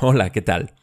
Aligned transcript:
Hola, 0.02 0.32
¿qué 0.32 0.40
tal? 0.40 0.74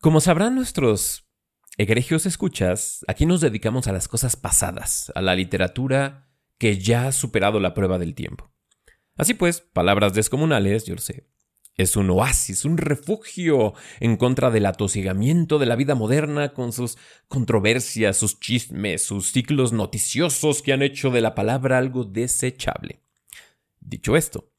Como 0.00 0.20
sabrán 0.20 0.56
nuestros 0.56 1.28
egregios 1.76 2.26
escuchas, 2.26 3.04
aquí 3.06 3.24
nos 3.24 3.40
dedicamos 3.40 3.86
a 3.86 3.92
las 3.92 4.08
cosas 4.08 4.34
pasadas, 4.34 5.12
a 5.14 5.22
la 5.22 5.36
literatura 5.36 6.28
que 6.58 6.78
ya 6.78 7.06
ha 7.06 7.12
superado 7.12 7.60
la 7.60 7.72
prueba 7.72 7.98
del 7.98 8.16
tiempo. 8.16 8.52
Así 9.16 9.34
pues, 9.34 9.60
palabras 9.60 10.12
descomunales, 10.12 10.86
yo 10.86 10.96
lo 10.96 11.00
sé, 11.00 11.28
es 11.76 11.96
un 11.96 12.10
oasis, 12.10 12.64
un 12.64 12.78
refugio 12.78 13.74
en 14.00 14.16
contra 14.16 14.50
del 14.50 14.66
atosigamiento 14.66 15.60
de 15.60 15.66
la 15.66 15.76
vida 15.76 15.94
moderna 15.94 16.52
con 16.52 16.72
sus 16.72 16.98
controversias, 17.28 18.16
sus 18.16 18.40
chismes, 18.40 19.06
sus 19.06 19.30
ciclos 19.30 19.72
noticiosos 19.72 20.62
que 20.62 20.72
han 20.72 20.82
hecho 20.82 21.10
de 21.10 21.20
la 21.20 21.36
palabra 21.36 21.78
algo 21.78 22.02
desechable. 22.02 23.04
Dicho 23.78 24.16
esto, 24.16 24.50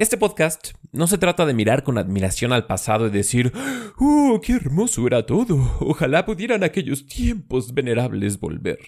este 0.00 0.16
podcast 0.16 0.70
no 0.92 1.06
se 1.06 1.18
trata 1.18 1.44
de 1.44 1.52
mirar 1.52 1.84
con 1.84 1.98
admiración 1.98 2.54
al 2.54 2.66
pasado 2.66 3.06
y 3.06 3.10
decir, 3.10 3.52
¡Oh, 3.98 4.40
qué 4.42 4.54
hermoso 4.54 5.06
era 5.06 5.26
todo! 5.26 5.76
Ojalá 5.80 6.24
pudieran 6.24 6.64
aquellos 6.64 7.04
tiempos 7.04 7.74
venerables 7.74 8.40
volver. 8.40 8.78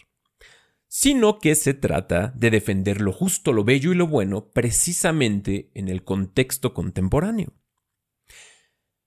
Sino 0.88 1.38
que 1.38 1.55
se 1.55 1.74
trata 1.74 2.33
de 2.34 2.48
defender 2.48 3.02
lo 3.02 3.12
justo, 3.12 3.52
lo 3.52 3.62
bello 3.62 3.92
y 3.92 3.95
lo 3.95 4.06
bueno 4.06 4.52
precisamente 4.52 5.70
en 5.74 5.88
el 5.88 6.02
contexto 6.02 6.72
contemporáneo. 6.72 7.52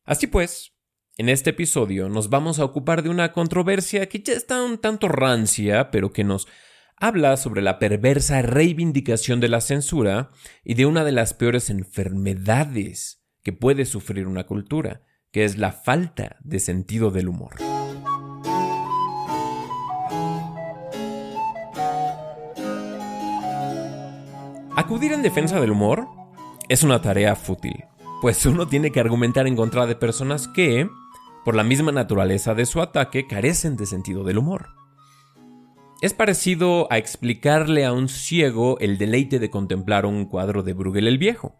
Así 0.03 0.27
pues, 0.27 0.73
en 1.17 1.27
este 1.27 1.49
episodio 1.49 2.07
nos 2.07 2.29
vamos 2.29 2.59
a 2.59 2.65
ocupar 2.65 3.01
de 3.01 3.09
una 3.09 3.31
controversia 3.31 4.07
que 4.09 4.19
ya 4.19 4.33
está 4.33 4.61
un 4.61 4.77
tanto 4.77 5.07
rancia, 5.07 5.89
pero 5.89 6.13
que 6.13 6.23
nos 6.23 6.47
habla 6.97 7.37
sobre 7.37 7.61
la 7.61 7.79
perversa 7.79 8.41
reivindicación 8.41 9.39
de 9.39 9.49
la 9.49 9.61
censura 9.61 10.31
y 10.63 10.75
de 10.75 10.85
una 10.85 11.03
de 11.03 11.11
las 11.11 11.33
peores 11.33 11.69
enfermedades 11.69 13.23
que 13.43 13.53
puede 13.53 13.85
sufrir 13.85 14.27
una 14.27 14.45
cultura, 14.45 15.01
que 15.31 15.43
es 15.43 15.57
la 15.57 15.71
falta 15.71 16.37
de 16.41 16.59
sentido 16.59 17.11
del 17.11 17.27
humor. 17.27 17.55
Acudir 24.77 25.13
en 25.13 25.21
defensa 25.21 25.59
del 25.59 25.71
humor 25.71 26.07
es 26.67 26.83
una 26.83 27.01
tarea 27.01 27.35
fútil, 27.35 27.85
pues 28.21 28.45
uno 28.45 28.67
tiene 28.67 28.91
que 28.91 28.99
argumentar 28.99 29.47
en 29.47 29.55
contra 29.55 29.85
de 29.85 29.95
personas 29.95 30.47
que, 30.47 30.89
por 31.45 31.55
la 31.55 31.63
misma 31.63 31.91
naturaleza 31.91 32.55
de 32.55 32.65
su 32.65 32.81
ataque, 32.81 33.27
carecen 33.27 33.77
de 33.77 33.85
sentido 33.85 34.23
del 34.23 34.37
humor. 34.37 34.84
Es 36.01 36.13
parecido 36.13 36.91
a 36.91 36.97
explicarle 36.97 37.85
a 37.85 37.93
un 37.93 38.09
ciego 38.09 38.77
el 38.79 38.97
deleite 38.97 39.39
de 39.39 39.49
contemplar 39.49 40.05
un 40.05 40.25
cuadro 40.25 40.61
de 40.61 40.73
Bruegel 40.73 41.07
el 41.07 41.17
Viejo. 41.17 41.55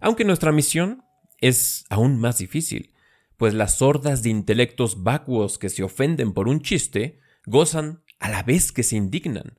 Aunque 0.00 0.24
nuestra 0.24 0.50
misión 0.50 1.04
es 1.40 1.84
aún 1.88 2.18
más 2.18 2.38
difícil, 2.38 2.92
pues 3.36 3.54
las 3.54 3.80
hordas 3.80 4.22
de 4.22 4.30
intelectos 4.30 5.04
vacuos 5.04 5.58
que 5.58 5.68
se 5.68 5.84
ofenden 5.84 6.32
por 6.32 6.48
un 6.48 6.60
chiste 6.60 7.20
gozan 7.46 8.02
a 8.18 8.28
la 8.28 8.42
vez 8.42 8.72
que 8.72 8.82
se 8.82 8.96
indignan. 8.96 9.58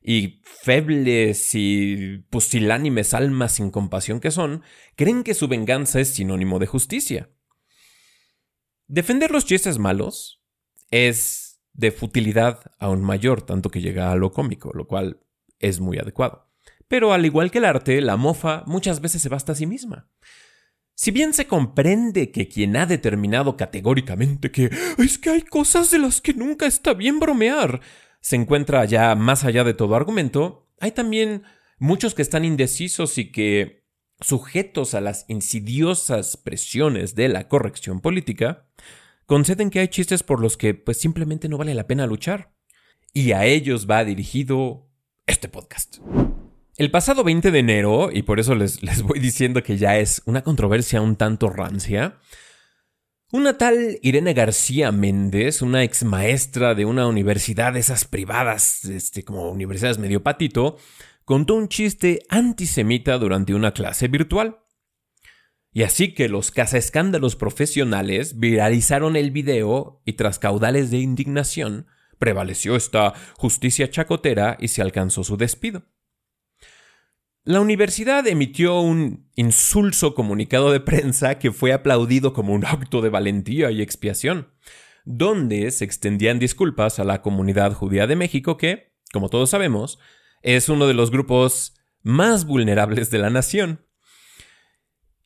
Y 0.00 0.40
febles 0.44 1.54
y 1.54 2.18
pusilánimes 2.30 3.12
almas 3.12 3.52
sin 3.52 3.70
compasión 3.70 4.20
que 4.20 4.30
son, 4.30 4.62
creen 4.96 5.24
que 5.24 5.34
su 5.34 5.48
venganza 5.48 6.00
es 6.00 6.08
sinónimo 6.08 6.58
de 6.58 6.66
justicia. 6.66 7.30
Defender 8.86 9.30
los 9.30 9.46
chistes 9.46 9.78
malos 9.78 10.42
es 10.90 11.51
de 11.72 11.90
futilidad 11.90 12.60
aún 12.78 13.02
mayor, 13.02 13.42
tanto 13.42 13.70
que 13.70 13.80
llega 13.80 14.12
a 14.12 14.16
lo 14.16 14.32
cómico, 14.32 14.72
lo 14.74 14.86
cual 14.86 15.20
es 15.58 15.80
muy 15.80 15.98
adecuado. 15.98 16.50
Pero 16.88 17.12
al 17.12 17.24
igual 17.24 17.50
que 17.50 17.58
el 17.58 17.64
arte, 17.64 18.00
la 18.00 18.16
mofa 18.16 18.64
muchas 18.66 19.00
veces 19.00 19.22
se 19.22 19.28
basta 19.28 19.52
a 19.52 19.54
sí 19.54 19.66
misma. 19.66 20.10
Si 20.94 21.10
bien 21.10 21.32
se 21.32 21.46
comprende 21.46 22.30
que 22.30 22.48
quien 22.48 22.76
ha 22.76 22.86
determinado 22.86 23.56
categóricamente 23.56 24.50
que 24.50 24.70
es 24.98 25.18
que 25.18 25.30
hay 25.30 25.42
cosas 25.42 25.90
de 25.90 25.98
las 25.98 26.20
que 26.20 26.34
nunca 26.34 26.66
está 26.66 26.92
bien 26.92 27.18
bromear, 27.18 27.80
se 28.20 28.36
encuentra 28.36 28.84
ya 28.84 29.14
más 29.14 29.44
allá 29.44 29.64
de 29.64 29.74
todo 29.74 29.96
argumento, 29.96 30.68
hay 30.80 30.92
también 30.92 31.44
muchos 31.78 32.14
que 32.14 32.22
están 32.22 32.44
indecisos 32.44 33.18
y 33.18 33.32
que, 33.32 33.82
sujetos 34.22 34.94
a 34.94 35.00
las 35.00 35.24
insidiosas 35.28 36.36
presiones 36.36 37.14
de 37.14 37.28
la 37.28 37.48
corrección 37.48 38.00
política, 38.00 38.66
conceden 39.32 39.70
que 39.70 39.80
hay 39.80 39.88
chistes 39.88 40.22
por 40.22 40.42
los 40.42 40.58
que 40.58 40.74
pues 40.74 41.00
simplemente 41.00 41.48
no 41.48 41.56
vale 41.56 41.72
la 41.72 41.86
pena 41.86 42.06
luchar. 42.06 42.52
Y 43.14 43.32
a 43.32 43.46
ellos 43.46 43.88
va 43.90 44.04
dirigido 44.04 44.90
este 45.26 45.48
podcast. 45.48 46.00
El 46.76 46.90
pasado 46.90 47.24
20 47.24 47.50
de 47.50 47.58
enero, 47.58 48.10
y 48.12 48.24
por 48.24 48.40
eso 48.40 48.54
les, 48.54 48.82
les 48.82 49.00
voy 49.00 49.20
diciendo 49.20 49.62
que 49.62 49.78
ya 49.78 49.96
es 49.96 50.20
una 50.26 50.42
controversia 50.42 51.00
un 51.00 51.16
tanto 51.16 51.48
rancia, 51.48 52.18
una 53.32 53.56
tal 53.56 53.98
Irene 54.02 54.34
García 54.34 54.92
Méndez, 54.92 55.62
una 55.62 55.82
ex 55.82 56.04
maestra 56.04 56.74
de 56.74 56.84
una 56.84 57.06
universidad 57.06 57.72
de 57.72 57.80
esas 57.80 58.04
privadas, 58.04 58.84
este, 58.84 59.24
como 59.24 59.50
universidades 59.50 59.96
medio 59.96 60.22
patito, 60.22 60.76
contó 61.24 61.54
un 61.54 61.68
chiste 61.68 62.20
antisemita 62.28 63.16
durante 63.16 63.54
una 63.54 63.72
clase 63.72 64.08
virtual. 64.08 64.61
Y 65.72 65.84
así 65.84 66.12
que 66.12 66.28
los 66.28 66.50
cazaescándalos 66.50 67.34
profesionales 67.36 68.38
viralizaron 68.38 69.16
el 69.16 69.30
video 69.30 70.02
y 70.04 70.14
tras 70.14 70.38
caudales 70.38 70.90
de 70.90 70.98
indignación, 70.98 71.86
prevaleció 72.18 72.76
esta 72.76 73.14
justicia 73.36 73.90
chacotera 73.90 74.56
y 74.60 74.68
se 74.68 74.82
alcanzó 74.82 75.24
su 75.24 75.36
despido. 75.36 75.84
La 77.44 77.60
universidad 77.60 78.24
emitió 78.28 78.80
un 78.80 79.28
insulso 79.34 80.14
comunicado 80.14 80.70
de 80.70 80.78
prensa 80.78 81.40
que 81.40 81.50
fue 81.50 81.72
aplaudido 81.72 82.32
como 82.32 82.52
un 82.52 82.64
acto 82.64 83.00
de 83.00 83.08
valentía 83.08 83.72
y 83.72 83.82
expiación, 83.82 84.52
donde 85.04 85.68
se 85.72 85.84
extendían 85.84 86.38
disculpas 86.38 87.00
a 87.00 87.04
la 87.04 87.22
comunidad 87.22 87.72
judía 87.72 88.06
de 88.06 88.14
México 88.14 88.56
que, 88.56 88.92
como 89.12 89.28
todos 89.28 89.50
sabemos, 89.50 89.98
es 90.42 90.68
uno 90.68 90.86
de 90.86 90.94
los 90.94 91.10
grupos 91.10 91.74
más 92.02 92.44
vulnerables 92.44 93.10
de 93.10 93.18
la 93.18 93.30
nación. 93.30 93.84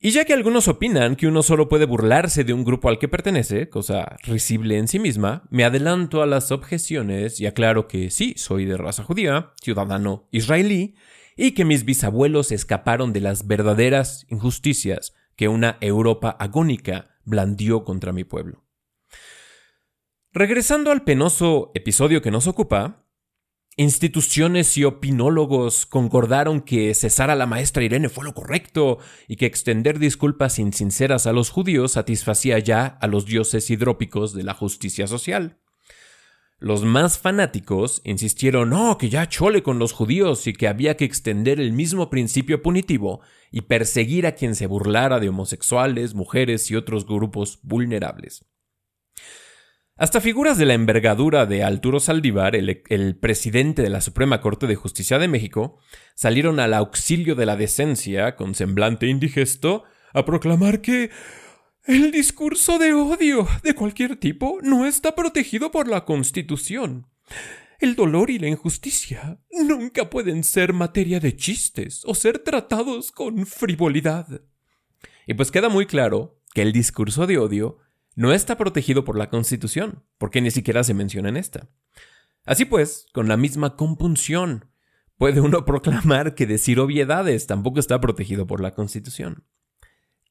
Y 0.07 0.13
ya 0.13 0.25
que 0.25 0.35
algunos 0.35 0.69
opinan 0.69 1.17
que 1.17 1.27
uno 1.27 1.43
solo 1.43 1.69
puede 1.69 1.85
burlarse 1.85 2.45
de 2.45 2.53
un 2.53 2.63
grupo 2.63 2.89
al 2.89 3.01
que 3.01 3.09
pertenece, 3.09 3.69
cosa 3.69 4.15
risible 4.23 4.79
en 4.79 4.87
sí 4.87 5.01
misma, 5.01 5.49
me 5.51 5.65
adelanto 5.65 6.23
a 6.23 6.27
las 6.27 6.53
objeciones 6.53 7.41
y 7.41 7.47
aclaro 7.47 7.89
que 7.89 8.11
sí, 8.11 8.35
soy 8.37 8.67
de 8.67 8.77
raza 8.77 9.03
judía, 9.03 9.53
ciudadano 9.61 10.29
israelí, 10.31 10.95
y 11.37 11.55
que 11.55 11.65
mis 11.65 11.85
bisabuelos 11.85 12.53
escaparon 12.53 13.13
de 13.13 13.21
las 13.21 13.49
verdaderas 13.49 14.27
injusticias 14.29 15.13
que 15.35 15.49
una 15.49 15.77
Europa 15.81 16.37
agónica 16.39 17.17
blandió 17.25 17.83
contra 17.83 18.13
mi 18.13 18.23
pueblo. 18.23 18.63
Regresando 20.33 20.93
al 20.93 21.03
penoso 21.03 21.73
episodio 21.75 22.23
que 22.23 22.31
nos 22.31 22.47
ocupa, 22.47 23.06
Instituciones 23.79 24.79
y 24.79 24.85
opinólogos 24.85 25.85
concordaron 25.85 26.63
que 26.63 26.95
cesar 26.95 27.29
a 27.29 27.35
la 27.35 27.45
maestra 27.45 27.85
Irene 27.85 28.09
fue 28.09 28.25
lo 28.25 28.33
correcto 28.33 28.97
y 29.29 29.37
que 29.37 29.45
extender 29.45 29.99
disculpas 29.99 30.59
insinceras 30.59 31.27
a 31.27 31.35
los 31.35 31.51
judíos 31.51 31.93
satisfacía 31.93 32.59
ya 32.59 32.87
a 32.87 33.07
los 33.07 33.27
dioses 33.27 33.69
hidrópicos 33.69 34.33
de 34.33 34.45
la 34.45 34.55
justicia 34.55 35.07
social. 35.07 35.59
Los 36.59 36.85
más 36.85 37.19
fanáticos 37.19 38.01
insistieron 38.05 38.71
no, 38.71 38.97
que 38.97 39.11
ya 39.11 39.29
chole 39.29 39.63
con 39.63 39.79
los 39.79 39.93
judíos 39.93 40.47
y 40.47 40.55
que 40.55 40.69
había 40.69 40.97
que 40.97 41.05
extender 41.05 41.61
el 41.61 41.73
mismo 41.73 42.09
principio 42.09 42.63
punitivo 42.63 43.21
y 43.53 43.61
perseguir 43.61 44.27
a 44.27 44.33
quien 44.33 44.55
se 44.55 44.67
burlara 44.67 45.21
de 45.21 45.29
homosexuales, 45.29 46.15
mujeres 46.15 46.71
y 46.71 46.77
otros 46.77 47.05
grupos 47.05 47.61
vulnerables. 47.63 48.47
Hasta 49.99 50.21
figuras 50.21 50.59
de 50.59 50.67
la 50.67 50.75
envergadura 50.75 51.47
de 51.47 51.65
Arturo 51.65 52.01
Saldívar, 52.01 52.55
el, 52.55 53.17
presidente 53.17 53.81
de 53.81 53.89
la 53.89 54.03
Suprema 54.03 54.43
Corte 54.43 54.67
de 54.67 54.75
Justicia 54.75 55.19
de 55.19 55.27
México, 55.27 55.79
salieron 56.15 56.61
al 56.61 56.75
auxilio 56.75 57.35
de 57.35 57.47
la 57.47 57.57
decencia, 57.57 58.37
con 58.37 58.55
semblante 58.55 59.07
indigesto, 59.07 59.85
a 60.13 60.27
proclamar 60.27 60.83
que 60.83 61.09
el 61.87 62.11
discurso 62.11 62.79
de 62.79 62.93
odio 62.93 63.49
de 63.63 63.75
cualquier 63.75 64.17
tipo 64.17 64.59
no 64.61 64.85
está 64.85 65.15
protegido 65.15 65.71
por 65.71 65.89
la 65.89 66.05
Constitución. 66.05 67.07
El 67.79 67.95
dolor 67.95 68.29
y 68.29 68.39
la 68.39 68.49
injusticia 68.49 69.41
nunca 69.51 70.11
pueden 70.11 70.45
ser 70.45 70.75
materia 70.75 71.21
de 71.21 71.37
chistes 71.37 72.03
o 72.05 72.15
ser 72.15 72.41
tratados 72.41 73.13
con 73.13 73.47
frivolidad. 73.47 74.43
Y 75.27 75.33
pues 75.33 75.51
queda 75.51 75.71
muy 75.71 75.87
claro 75.87 76.39
que 76.53 76.61
el 76.61 76.73
discurso 76.73 77.27
de 77.27 77.39
odio 77.39 77.79
no 78.17 78.33
está 78.33 78.57
protegido 78.57 79.05
por 79.05 79.17
la 79.17 79.29
Constitución, 79.29 80.03
porque 80.19 80.41
ni 80.41 80.51
siquiera 80.51 80.83
se 80.83 80.95
menciona 80.95 81.29
en 81.29 81.37
esta. 81.37 81.69
Así 82.45 82.65
pues, 82.65 83.07
con 83.13 83.29
la 83.29 83.37
misma 83.37 83.77
compunción, 83.77 84.71
puede 85.19 85.41
uno 85.41 85.65
proclamar 85.67 86.35
que 86.35 86.47
decir 86.47 86.81
obviedades 86.81 87.47
tampoco 87.47 87.79
está 87.79 88.01
protegido 88.01 88.47
por 88.47 88.61
la 88.61 88.75
Constitución. 88.75 89.45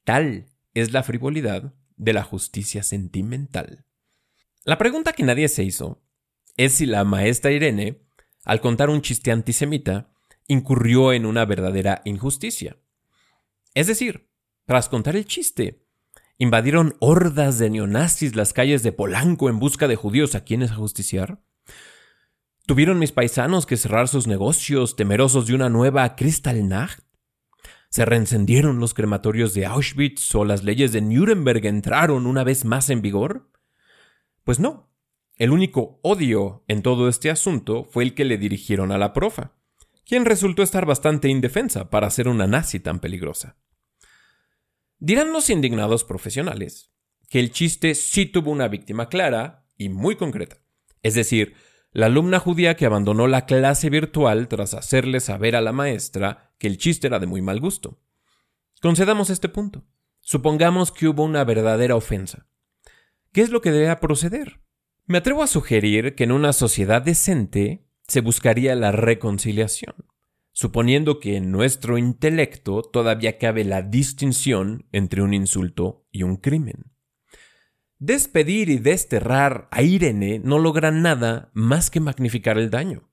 Tal 0.03 0.47
es 0.73 0.91
la 0.91 1.03
frivolidad 1.03 1.73
de 1.95 2.13
la 2.13 2.23
justicia 2.23 2.83
sentimental. 2.83 3.85
La 4.63 4.77
pregunta 4.77 5.13
que 5.13 5.23
nadie 5.23 5.47
se 5.47 5.63
hizo 5.63 6.03
es 6.57 6.73
si 6.73 6.88
la 6.88 7.03
maestra 7.03 7.51
Irene, 7.51 8.01
al 8.43 8.61
contar 8.61 8.89
un 8.89 9.01
chiste 9.01 9.31
antisemita, 9.31 10.11
incurrió 10.47 11.13
en 11.13 11.25
una 11.25 11.45
verdadera 11.45 12.01
injusticia. 12.03 12.77
Es 13.75 13.88
decir, 13.88 14.29
tras 14.65 14.89
contar 14.89 15.15
el 15.15 15.25
chiste, 15.25 15.84
¿Invadieron 16.37 16.97
hordas 16.99 17.59
de 17.59 17.69
neonazis 17.69 18.35
las 18.35 18.51
calles 18.51 18.83
de 18.83 18.91
Polanco 18.91 19.47
en 19.49 19.57
busca 19.57 19.87
de 19.87 19.95
judíos 19.95 20.35
a 20.35 20.43
quienes 20.43 20.71
ajusticiar? 20.71 21.39
¿Tuvieron 22.65 22.99
mis 22.99 23.13
paisanos 23.13 23.65
que 23.65 23.77
cerrar 23.77 24.09
sus 24.09 24.27
negocios 24.27 24.97
temerosos 24.97 25.47
de 25.47 25.55
una 25.55 25.69
nueva 25.69 26.15
Kristallnacht? 26.17 26.99
¿Se 27.89 28.03
reencendieron 28.03 28.79
los 28.79 28.93
crematorios 28.93 29.53
de 29.53 29.65
Auschwitz 29.65 30.35
o 30.35 30.43
las 30.43 30.65
leyes 30.65 30.91
de 30.91 30.99
Nuremberg 30.99 31.65
entraron 31.67 32.27
una 32.27 32.43
vez 32.43 32.65
más 32.65 32.89
en 32.89 33.01
vigor? 33.01 33.49
Pues 34.43 34.59
no. 34.59 34.89
El 35.38 35.51
único 35.51 35.99
odio 36.01 36.65
en 36.67 36.81
todo 36.81 37.07
este 37.07 37.29
asunto 37.29 37.85
fue 37.85 38.03
el 38.03 38.13
que 38.13 38.25
le 38.25 38.38
dirigieron 38.38 38.91
a 38.91 38.97
la 38.97 39.13
profa, 39.13 39.53
quien 40.05 40.25
resultó 40.25 40.63
estar 40.63 40.85
bastante 40.85 41.29
indefensa 41.29 41.89
para 41.89 42.09
ser 42.09 42.27
una 42.27 42.45
nazi 42.45 42.81
tan 42.81 42.99
peligrosa. 42.99 43.55
Dirán 45.05 45.31
los 45.33 45.51
indignados 45.51 46.03
profesionales 46.03 46.91
que 47.29 47.39
el 47.39 47.51
chiste 47.51 47.93
sí 47.93 48.25
tuvo 48.25 48.49
una 48.49 48.67
víctima 48.67 49.07
clara 49.07 49.67
y 49.77 49.89
muy 49.89 50.15
concreta, 50.15 50.63
es 51.03 51.13
decir, 51.13 51.53
la 51.91 52.07
alumna 52.07 52.39
judía 52.39 52.75
que 52.75 52.87
abandonó 52.87 53.27
la 53.27 53.45
clase 53.45 53.91
virtual 53.91 54.47
tras 54.47 54.73
hacerle 54.73 55.19
saber 55.19 55.55
a 55.55 55.61
la 55.61 55.73
maestra 55.73 56.55
que 56.57 56.65
el 56.65 56.79
chiste 56.79 57.05
era 57.05 57.19
de 57.19 57.27
muy 57.27 57.43
mal 57.43 57.59
gusto. 57.59 58.01
Concedamos 58.81 59.29
este 59.29 59.47
punto. 59.47 59.85
Supongamos 60.21 60.91
que 60.91 61.07
hubo 61.07 61.23
una 61.23 61.43
verdadera 61.43 61.95
ofensa. 61.95 62.47
¿Qué 63.31 63.41
es 63.41 63.51
lo 63.51 63.61
que 63.61 63.69
debe 63.69 63.95
proceder? 63.97 64.59
Me 65.05 65.19
atrevo 65.19 65.43
a 65.43 65.47
sugerir 65.47 66.15
que 66.15 66.23
en 66.23 66.31
una 66.31 66.51
sociedad 66.51 67.03
decente 67.03 67.85
se 68.07 68.21
buscaría 68.21 68.73
la 68.73 68.91
reconciliación, 68.91 69.93
suponiendo 70.55 71.19
que 71.19 71.35
en 71.35 71.51
nuestro 71.51 71.97
intelecto 71.97 72.81
todavía 72.81 73.37
cabe 73.37 73.65
la 73.65 73.81
distinción 73.81 74.87
entre 74.93 75.21
un 75.21 75.33
insulto 75.33 76.07
y 76.11 76.23
un 76.23 76.37
crimen. 76.37 76.93
Despedir 77.99 78.69
y 78.69 78.77
desterrar 78.77 79.67
a 79.69 79.81
Irene 79.81 80.39
no 80.39 80.57
logra 80.57 80.91
nada 80.91 81.51
más 81.53 81.89
que 81.89 81.99
magnificar 81.99 82.57
el 82.57 82.69
daño. 82.69 83.11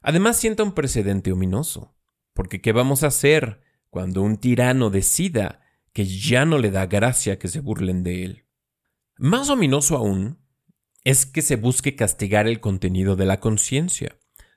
Además 0.00 0.38
sienta 0.38 0.62
un 0.62 0.72
precedente 0.72 1.32
ominoso, 1.32 1.98
porque 2.32 2.62
¿qué 2.62 2.72
vamos 2.72 3.02
a 3.02 3.08
hacer 3.08 3.60
cuando 3.90 4.22
un 4.22 4.38
tirano 4.38 4.88
decida 4.88 5.60
que 5.92 6.06
ya 6.06 6.46
no 6.46 6.56
le 6.56 6.70
da 6.70 6.86
gracia 6.86 7.38
que 7.38 7.48
se 7.48 7.60
burlen 7.60 8.02
de 8.02 8.24
él? 8.24 8.46
Más 9.18 9.50
ominoso 9.50 9.98
aún 9.98 10.38
es 11.04 11.26
que 11.26 11.42
se 11.42 11.56
busque 11.56 11.94
castigar 11.94 12.48
el 12.48 12.60
contenido 12.60 13.16
de 13.16 13.26
la 13.26 13.38
conciencia, 13.38 14.16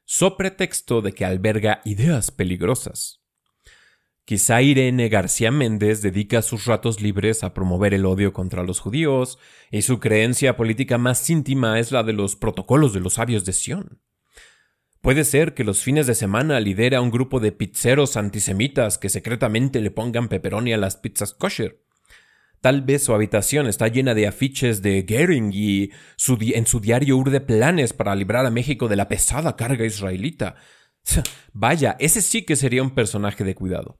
so 0.09 0.38
pretexto 0.38 1.01
de 1.01 1.12
que 1.12 1.25
alberga 1.25 1.81
ideas 1.83 2.31
peligrosas. 2.31 3.21
Quizá 4.24 4.62
Irene 4.62 5.09
García 5.09 5.51
Méndez 5.51 6.01
dedica 6.01 6.42
sus 6.42 6.65
ratos 6.65 7.01
libres 7.01 7.44
a 7.44 7.54
promover 7.54 7.94
el 7.94 8.06
odio 8.06 8.31
contra 8.31 8.63
los 8.63 8.80
judíos, 8.80 9.38
y 9.69 9.81
su 9.81 10.00
creencia 10.00 10.56
política 10.56 10.98
más 10.98 11.30
íntima 11.30 11.77
es 11.77 11.92
la 11.92 12.04
de 12.04 12.13
los 12.13 12.38
protocolos 12.38 12.94
de 12.94 13.01
los 13.01 13.15
sabios 13.15 13.44
de 13.44 13.51
Sion. 13.51 14.01
Puede 15.01 15.25
ser 15.25 15.54
que 15.54 15.65
los 15.65 15.83
fines 15.83 16.07
de 16.07 16.15
semana 16.15 16.62
lidera 16.62 17.01
un 17.01 17.12
grupo 17.12 17.42
de 17.42 17.51
pizzeros 17.51 18.15
antisemitas 18.15 18.98
que 18.98 19.09
secretamente 19.09 19.81
le 19.81 19.92
pongan 19.92 20.30
pepperoni 20.30 20.71
a 20.71 20.77
las 20.77 20.95
pizzas 20.95 21.33
kosher. 21.33 21.83
Tal 22.62 22.81
vez 22.81 23.04
su 23.04 23.13
habitación 23.13 23.68
está 23.68 23.88
llena 23.88 24.13
de 24.13 24.27
afiches 24.27 24.81
de 24.81 25.04
Goering 25.04 25.51
y 25.54 25.92
en 26.54 26.65
su 26.65 26.80
diario 26.80 27.18
urde 27.18 27.42
planes 27.42 27.94
para 27.94 28.15
librar 28.15 28.45
a 28.45 28.51
México 28.51 28.88
de 28.88 28.95
la 28.95 29.07
pesada 29.07 29.56
carga 29.56 29.86
israelita. 29.86 30.56
Vaya, 31.54 31.95
ese 32.00 32.21
sí 32.21 32.44
que 32.44 32.56
sería 32.56 32.83
un 32.83 32.92
personaje 32.92 33.44
de 33.44 33.56
cuidado 33.56 34.00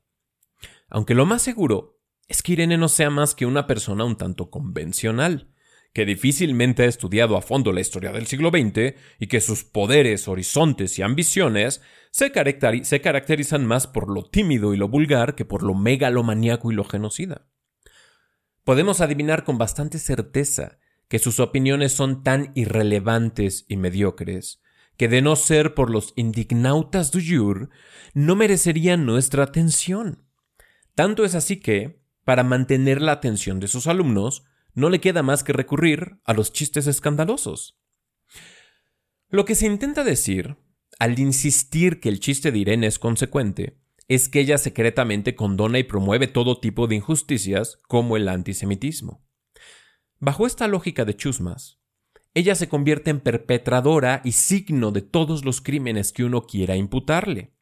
aunque 0.90 1.16
lo 1.16 1.26
más 1.26 1.42
seguro 1.42 2.00
es 2.28 2.42
que 2.42 2.54
Irene 2.54 2.78
no 2.78 2.90
sea 2.90 3.10
más 3.10 3.36
que 3.36 3.46
una 3.46 3.68
persona 3.68 4.04
un 4.04 4.18
tanto 4.18 4.50
convencional, 4.50 5.54
que 5.94 6.06
difícilmente 6.06 6.84
ha 6.84 6.88
estudiado 6.88 7.38
a 7.38 7.42
fondo 7.42 7.72
la 7.72 7.82
historia 7.82 8.12
del 8.12 8.28
siglo 8.28 8.50
XX 8.50 8.96
y 9.20 9.28
que 9.28 9.42
sus 9.42 9.64
poderes, 9.64 10.28
horizontes 10.28 11.00
y 11.00 11.02
ambiciones 11.02 11.82
se, 12.12 12.32
se 12.84 13.02
caracterizan 13.02 13.66
más 13.66 13.88
por 13.88 14.14
lo 14.14 14.24
tímido 14.24 14.74
y 14.74 14.78
lo 14.78 14.90
vulgar 14.90 15.36
que 15.36 15.46
por 15.46 15.64
lo 15.64 15.74
megalomaníaco 15.74 16.72
y 16.72 16.76
lo 16.76 16.84
genocida. 16.84 17.48
Podemos 18.68 19.00
adivinar 19.00 19.46
con 19.46 19.58
bastante 19.58 19.98
certeza 19.98 20.78
que 21.08 21.20
sus 21.20 21.40
opiniones 21.40 21.94
son 21.94 22.22
tan 22.22 22.52
irrelevantes 22.54 23.64
y 23.70 23.78
mediocres 23.78 24.62
que 24.98 25.08
de 25.08 25.22
no 25.22 25.38
ser 25.38 25.74
por 25.74 25.90
los 25.90 26.12
indignautas 26.18 27.12
du 27.12 27.22
jour 27.26 27.70
no 28.14 28.36
merecerían 28.36 29.06
nuestra 29.06 29.44
atención. 29.44 30.26
Tanto 30.96 31.24
es 31.24 31.34
así 31.34 31.62
que, 31.62 32.02
para 32.26 32.44
mantener 32.44 33.02
la 33.02 33.14
atención 33.14 33.62
de 33.62 33.70
sus 33.70 33.88
alumnos, 33.88 34.44
no 34.74 34.90
le 34.90 35.00
queda 35.00 35.24
más 35.24 35.46
que 35.46 35.54
recurrir 35.54 36.20
a 36.26 36.34
los 36.34 36.52
chistes 36.52 36.88
escandalosos. 36.88 37.80
Lo 39.30 39.46
que 39.46 39.56
se 39.56 39.66
intenta 39.66 40.04
decir, 40.04 40.58
al 41.00 41.18
insistir 41.20 42.02
que 42.02 42.10
el 42.10 42.20
chiste 42.20 42.52
de 42.52 42.58
Irene 42.58 42.88
es 42.88 43.00
consecuente, 43.00 43.77
es 44.08 44.30
que 44.30 44.40
ella 44.40 44.58
secretamente 44.58 45.36
condona 45.36 45.80
y 45.80 45.84
promueve 45.84 46.28
todo 46.28 46.60
tipo 46.60 46.88
de 46.88 46.96
injusticias, 46.96 47.78
como 47.88 48.18
el 48.18 48.30
antisemitismo. 48.30 49.26
Bajo 50.20 50.48
esta 50.48 50.68
lógica 50.68 51.06
de 51.06 51.16
chusmas, 51.16 51.80
ella 52.34 52.56
se 52.56 52.70
convierte 52.70 53.10
en 53.10 53.20
perpetradora 53.20 54.22
y 54.24 54.34
signo 54.34 54.92
de 54.92 55.02
todos 55.02 55.44
los 55.44 55.62
crímenes 55.62 56.14
que 56.14 56.24
uno 56.24 56.44
quiera 56.44 56.76
imputarle. 56.76 57.54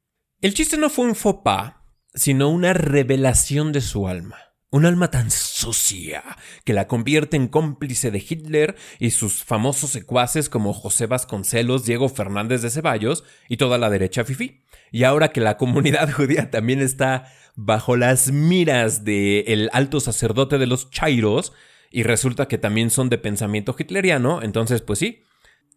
El 0.41 0.53
chiste 0.53 0.77
no 0.77 0.89
fue 0.89 1.05
un 1.05 1.15
faux 1.15 1.41
pas, 1.43 1.75
sino 2.13 2.49
una 2.49 2.73
revelación 2.73 3.71
de 3.71 3.81
su 3.81 4.07
alma. 4.07 4.37
Un 4.69 4.85
alma 4.85 5.09
tan 5.09 5.31
sucia 5.31 6.23
que 6.65 6.73
la 6.73 6.87
convierte 6.87 7.37
en 7.37 7.47
cómplice 7.47 8.11
de 8.11 8.17
Hitler 8.17 8.75
y 8.99 9.11
sus 9.11 9.45
famosos 9.45 9.91
secuaces 9.91 10.49
como 10.49 10.73
José 10.73 11.05
Vasconcelos, 11.05 11.85
Diego 11.85 12.09
Fernández 12.09 12.61
de 12.61 12.69
Ceballos 12.69 13.23
y 13.47 13.55
toda 13.55 13.77
la 13.77 13.89
derecha 13.89 14.25
fifí. 14.25 14.64
Y 14.95 15.03
ahora 15.03 15.33
que 15.33 15.41
la 15.41 15.57
comunidad 15.57 16.09
judía 16.13 16.49
también 16.51 16.79
está 16.79 17.29
bajo 17.57 17.97
las 17.97 18.31
miras 18.31 19.03
del 19.03 19.69
alto 19.73 19.99
sacerdote 19.99 20.57
de 20.57 20.67
los 20.67 20.89
Chairos 20.89 21.51
y 21.91 22.03
resulta 22.03 22.47
que 22.47 22.57
también 22.57 22.89
son 22.89 23.09
de 23.09 23.17
pensamiento 23.17 23.75
hitleriano, 23.77 24.41
entonces 24.41 24.79
pues 24.79 24.99
sí, 24.99 25.21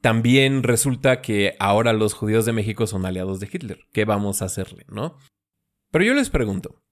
también 0.03 0.63
resulta 0.63 1.21
que 1.21 1.57
ahora 1.59 1.93
los 1.95 2.15
judíos 2.15 2.47
de 2.47 2.53
México 2.53 2.87
son 2.87 3.07
aliados 3.07 3.41
de 3.41 3.49
Hitler. 3.53 3.81
¿Qué 3.93 4.05
vamos 4.05 4.41
a 4.41 4.45
hacerle, 4.45 4.87
no? 4.89 5.19
Pero 5.91 6.05
yo 6.05 6.15
les 6.15 6.31
pregunto, 6.31 6.85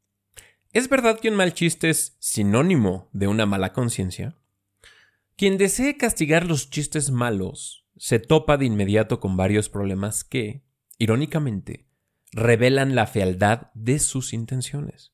¿es 0.72 0.88
verdad 0.88 1.20
que 1.20 1.28
un 1.28 1.36
mal 1.36 1.54
chiste 1.54 1.90
es 1.90 2.16
sinónimo 2.18 3.08
de 3.12 3.28
una 3.28 3.46
mala 3.46 3.72
conciencia? 3.72 4.36
Quien 5.36 5.58
desee 5.58 5.96
castigar 5.96 6.44
los 6.44 6.70
chistes 6.70 7.12
malos 7.12 7.86
se 7.96 8.18
topa 8.18 8.56
de 8.56 8.64
inmediato 8.64 9.20
con 9.20 9.36
varios 9.36 9.68
problemas 9.68 10.24
que, 10.24 10.64
irónicamente, 10.98 11.85
revelan 12.32 12.94
la 12.94 13.06
fealdad 13.06 13.70
de 13.74 13.98
sus 13.98 14.32
intenciones. 14.32 15.12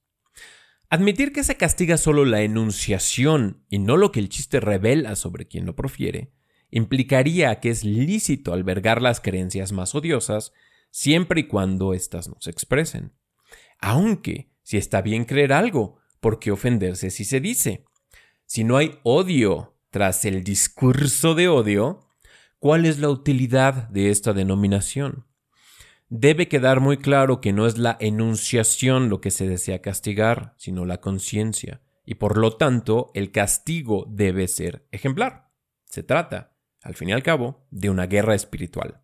Admitir 0.88 1.32
que 1.32 1.44
se 1.44 1.56
castiga 1.56 1.96
solo 1.96 2.24
la 2.24 2.42
enunciación 2.42 3.64
y 3.68 3.78
no 3.78 3.96
lo 3.96 4.12
que 4.12 4.20
el 4.20 4.28
chiste 4.28 4.60
revela 4.60 5.16
sobre 5.16 5.46
quien 5.46 5.64
lo 5.64 5.74
profiere, 5.74 6.32
implicaría 6.70 7.60
que 7.60 7.70
es 7.70 7.84
lícito 7.84 8.52
albergar 8.52 9.00
las 9.00 9.20
creencias 9.20 9.72
más 9.72 9.94
odiosas 9.94 10.52
siempre 10.90 11.40
y 11.40 11.44
cuando 11.44 11.94
éstas 11.94 12.28
no 12.28 12.36
se 12.40 12.50
expresen. 12.50 13.12
Aunque, 13.78 14.50
si 14.62 14.76
está 14.76 15.00
bien 15.00 15.24
creer 15.24 15.52
algo, 15.52 15.98
¿por 16.20 16.38
qué 16.38 16.50
ofenderse 16.50 17.10
si 17.10 17.24
se 17.24 17.40
dice? 17.40 17.84
Si 18.44 18.62
no 18.62 18.76
hay 18.76 18.98
odio 19.02 19.78
tras 19.90 20.24
el 20.24 20.44
discurso 20.44 21.34
de 21.34 21.48
odio, 21.48 22.06
¿cuál 22.58 22.84
es 22.84 22.98
la 22.98 23.08
utilidad 23.08 23.88
de 23.88 24.10
esta 24.10 24.32
denominación? 24.32 25.26
Debe 26.14 26.46
quedar 26.46 26.80
muy 26.80 26.98
claro 26.98 27.40
que 27.40 27.54
no 27.54 27.66
es 27.66 27.78
la 27.78 27.96
enunciación 27.98 29.08
lo 29.08 29.22
que 29.22 29.30
se 29.30 29.48
desea 29.48 29.80
castigar, 29.80 30.52
sino 30.58 30.84
la 30.84 31.00
conciencia, 31.00 31.80
y 32.04 32.16
por 32.16 32.36
lo 32.36 32.58
tanto 32.58 33.10
el 33.14 33.32
castigo 33.32 34.04
debe 34.10 34.46
ser 34.46 34.86
ejemplar. 34.90 35.48
Se 35.86 36.02
trata, 36.02 36.54
al 36.82 36.96
fin 36.96 37.08
y 37.08 37.12
al 37.12 37.22
cabo, 37.22 37.66
de 37.70 37.88
una 37.88 38.08
guerra 38.08 38.34
espiritual. 38.34 39.00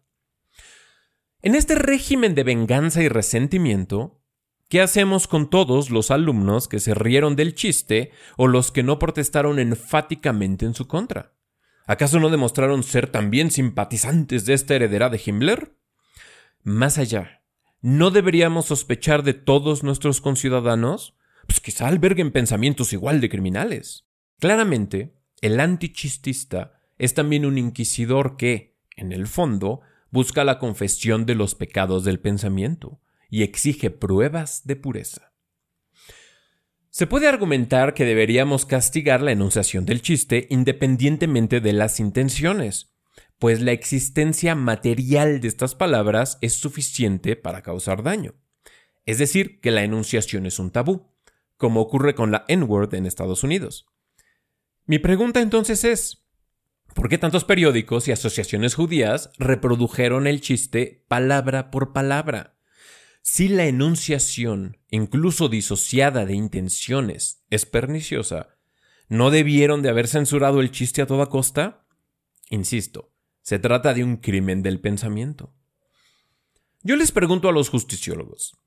En 1.40 1.54
este 1.54 1.76
régimen 1.76 2.34
de 2.34 2.44
venganza 2.44 3.02
y 3.02 3.08
resentimiento, 3.08 4.20
¿Qué 4.68 4.82
hacemos 4.82 5.28
con 5.28 5.48
todos 5.48 5.88
los 5.88 6.10
alumnos 6.10 6.68
que 6.68 6.78
se 6.78 6.92
rieron 6.92 7.36
del 7.36 7.54
chiste 7.54 8.12
o 8.36 8.48
los 8.48 8.70
que 8.70 8.82
no 8.82 8.98
protestaron 8.98 9.58
enfáticamente 9.58 10.66
en 10.66 10.74
su 10.74 10.86
contra? 10.86 11.32
¿Acaso 11.86 12.20
no 12.20 12.28
demostraron 12.28 12.82
ser 12.82 13.10
también 13.10 13.50
simpatizantes 13.50 14.44
de 14.44 14.52
esta 14.52 14.74
heredera 14.74 15.08
de 15.08 15.18
Himmler? 15.24 15.78
Más 16.68 16.98
allá, 16.98 17.40
¿no 17.80 18.10
deberíamos 18.10 18.66
sospechar 18.66 19.22
de 19.22 19.32
todos 19.32 19.82
nuestros 19.82 20.20
conciudadanos? 20.20 21.16
Pues 21.46 21.60
quizá 21.60 21.88
alberguen 21.88 22.30
pensamientos 22.30 22.92
igual 22.92 23.22
de 23.22 23.30
criminales. 23.30 24.06
Claramente, 24.38 25.14
el 25.40 25.60
antichistista 25.60 26.74
es 26.98 27.14
también 27.14 27.46
un 27.46 27.56
inquisidor 27.56 28.36
que, 28.36 28.76
en 28.96 29.12
el 29.12 29.28
fondo, 29.28 29.80
busca 30.10 30.44
la 30.44 30.58
confesión 30.58 31.24
de 31.24 31.36
los 31.36 31.54
pecados 31.54 32.04
del 32.04 32.20
pensamiento 32.20 33.00
y 33.30 33.44
exige 33.44 33.88
pruebas 33.88 34.66
de 34.66 34.76
pureza. 34.76 35.32
Se 36.90 37.06
puede 37.06 37.28
argumentar 37.28 37.94
que 37.94 38.04
deberíamos 38.04 38.66
castigar 38.66 39.22
la 39.22 39.32
enunciación 39.32 39.86
del 39.86 40.02
chiste 40.02 40.46
independientemente 40.50 41.62
de 41.62 41.72
las 41.72 41.98
intenciones, 41.98 42.92
pues 43.38 43.60
la 43.60 43.72
existencia 43.72 44.54
material 44.54 45.40
de 45.40 45.48
estas 45.48 45.74
palabras 45.74 46.38
es 46.40 46.54
suficiente 46.54 47.36
para 47.36 47.62
causar 47.62 48.02
daño. 48.02 48.34
Es 49.06 49.18
decir, 49.18 49.60
que 49.60 49.70
la 49.70 49.84
enunciación 49.84 50.44
es 50.44 50.58
un 50.58 50.70
tabú, 50.70 51.12
como 51.56 51.80
ocurre 51.80 52.14
con 52.14 52.30
la 52.30 52.44
N-word 52.48 52.94
en 52.94 53.06
Estados 53.06 53.42
Unidos. 53.42 53.86
Mi 54.86 54.98
pregunta 54.98 55.40
entonces 55.40 55.84
es, 55.84 56.26
¿por 56.94 57.08
qué 57.08 57.18
tantos 57.18 57.44
periódicos 57.44 58.08
y 58.08 58.12
asociaciones 58.12 58.74
judías 58.74 59.30
reprodujeron 59.38 60.26
el 60.26 60.40
chiste 60.40 61.04
palabra 61.08 61.70
por 61.70 61.92
palabra? 61.92 62.58
Si 63.22 63.48
la 63.48 63.66
enunciación, 63.66 64.78
incluso 64.90 65.48
disociada 65.48 66.24
de 66.24 66.34
intenciones, 66.34 67.44
es 67.50 67.66
perniciosa, 67.66 68.56
¿no 69.08 69.30
debieron 69.30 69.82
de 69.82 69.90
haber 69.90 70.08
censurado 70.08 70.60
el 70.60 70.70
chiste 70.70 71.02
a 71.02 71.06
toda 71.06 71.26
costa? 71.26 71.86
Insisto, 72.48 73.12
se 73.48 73.58
trata 73.58 73.94
de 73.94 74.04
un 74.04 74.18
crimen 74.18 74.62
del 74.62 74.78
pensamiento. 74.78 75.54
Yo 76.82 76.96
les 76.96 77.12
pregunto 77.12 77.48
a 77.48 77.52
los 77.52 77.70
justiciólogos, 77.70 78.58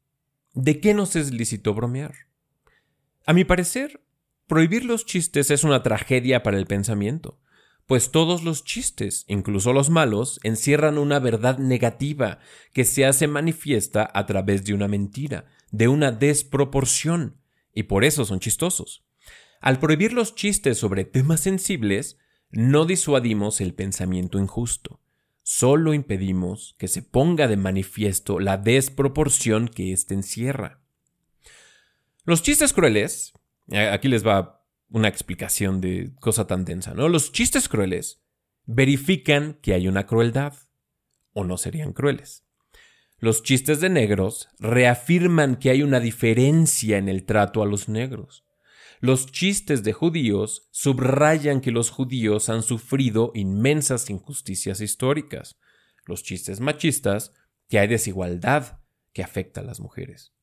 ¿de 0.55 0.79
qué 0.79 0.95
nos 0.95 1.15
es 1.15 1.29
lícito 1.31 1.75
bromear? 1.75 2.15
A 3.27 3.33
mi 3.33 3.43
parecer, 3.43 4.01
prohibir 4.47 4.83
los 4.83 5.05
chistes 5.05 5.51
es 5.51 5.63
una 5.63 5.83
tragedia 5.83 6.41
para 6.41 6.57
el 6.57 6.65
pensamiento 6.65 7.37
pues 7.85 8.11
todos 8.11 8.43
los 8.43 8.63
chistes, 8.63 9.25
incluso 9.27 9.73
los 9.73 9.89
malos, 9.89 10.39
encierran 10.43 10.97
una 10.97 11.19
verdad 11.19 11.57
negativa 11.57 12.39
que 12.71 12.85
se 12.85 13.05
hace 13.05 13.27
manifiesta 13.27 14.09
a 14.13 14.25
través 14.25 14.63
de 14.63 14.73
una 14.73 14.87
mentira, 14.87 15.45
de 15.71 15.89
una 15.89 16.13
desproporción, 16.13 17.41
y 17.73 17.83
por 17.83 18.05
eso 18.05 18.23
son 18.23 18.39
chistosos. 18.39 19.03
Al 19.59 19.77
prohibir 19.79 20.13
los 20.13 20.35
chistes 20.35 20.77
sobre 20.77 21.03
temas 21.03 21.41
sensibles, 21.41 22.17
no 22.51 22.85
disuadimos 22.85 23.61
el 23.61 23.73
pensamiento 23.73 24.39
injusto, 24.39 24.99
solo 25.43 25.93
impedimos 25.93 26.75
que 26.77 26.87
se 26.87 27.01
ponga 27.01 27.47
de 27.47 27.57
manifiesto 27.57 28.39
la 28.39 28.57
desproporción 28.57 29.67
que 29.67 29.93
éste 29.93 30.13
encierra. 30.13 30.81
Los 32.23 32.43
chistes 32.43 32.73
crueles, 32.73 33.33
aquí 33.91 34.07
les 34.07 34.25
va 34.25 34.63
una 34.89 35.07
explicación 35.07 35.81
de 35.81 36.11
cosa 36.19 36.45
tan 36.47 36.65
densa, 36.65 36.93
¿no? 36.93 37.09
Los 37.09 37.31
chistes 37.31 37.69
crueles 37.69 38.21
verifican 38.65 39.57
que 39.61 39.73
hay 39.73 39.87
una 39.87 40.05
crueldad, 40.05 40.53
o 41.33 41.45
no 41.45 41.57
serían 41.57 41.93
crueles. 41.93 42.43
Los 43.17 43.43
chistes 43.43 43.79
de 43.79 43.89
negros 43.89 44.49
reafirman 44.59 45.55
que 45.55 45.69
hay 45.69 45.83
una 45.83 45.99
diferencia 45.99 46.97
en 46.97 47.07
el 47.07 47.23
trato 47.23 47.61
a 47.63 47.65
los 47.65 47.87
negros. 47.87 48.43
Los 49.01 49.25
chistes 49.25 49.81
de 49.81 49.93
judíos 49.93 50.67
subrayan 50.69 51.59
que 51.59 51.71
los 51.71 51.89
judíos 51.89 52.49
han 52.49 52.61
sufrido 52.61 53.31
inmensas 53.33 54.11
injusticias 54.11 54.79
históricas. 54.79 55.57
Los 56.05 56.21
chistes 56.21 56.59
machistas 56.59 57.33
que 57.67 57.79
hay 57.79 57.87
desigualdad 57.87 58.79
que 59.11 59.23
afecta 59.23 59.61
a 59.61 59.63
las 59.63 59.79
mujeres. 59.79 60.35